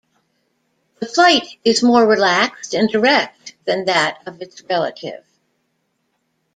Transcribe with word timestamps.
The 0.99 1.05
flight 1.05 1.45
is 1.63 1.83
more 1.83 2.07
relaxed 2.07 2.73
and 2.73 2.89
direct 2.89 3.53
than 3.65 3.85
that 3.85 4.23
of 4.25 4.41
its 4.41 4.63
relative. 4.67 5.23